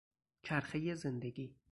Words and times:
چرخهی 0.43 0.95
زندگی 0.95 1.55